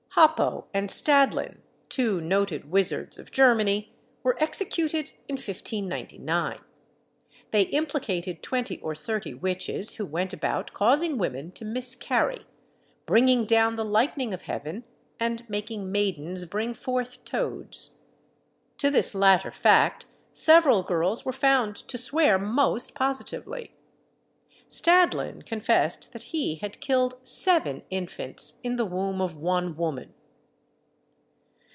Hoppo 0.15 0.65
and 0.73 0.89
Stadlin, 0.89 1.59
two 1.87 2.19
noted 2.19 2.69
wizards 2.69 3.17
of 3.17 3.31
Germany, 3.31 3.93
were 4.23 4.35
executed 4.43 5.13
in 5.29 5.35
1599. 5.35 6.59
They 7.51 7.61
implicated 7.63 8.43
twenty 8.43 8.77
or 8.81 8.93
thirty 8.93 9.33
witches, 9.33 9.93
who 9.93 10.05
went 10.05 10.33
about 10.33 10.73
causing 10.73 11.17
women 11.17 11.53
to 11.53 11.63
miscarry, 11.63 12.45
bringing 13.05 13.45
down 13.45 13.77
the 13.77 13.85
lightning 13.85 14.33
of 14.33 14.43
heaven, 14.43 14.83
and 15.17 15.49
making 15.49 15.93
maidens 15.93 16.43
bring 16.43 16.73
forth 16.73 17.23
toads. 17.23 17.95
To 18.79 18.89
this 18.89 19.15
latter 19.15 19.49
fact 19.51 20.07
several 20.33 20.83
girls 20.83 21.23
were 21.23 21.31
found 21.33 21.77
to 21.87 21.97
swear 21.97 22.37
most 22.37 22.95
positively! 22.95 23.71
Stadlin 24.73 25.45
confessed 25.45 26.13
that 26.13 26.21
he 26.31 26.55
had 26.55 26.79
killed 26.79 27.15
seven 27.27 27.81
infants 27.89 28.57
in 28.63 28.77
the 28.77 28.85
womb 28.85 29.19
of 29.19 29.35
one 29.35 29.75
woman. 29.75 30.13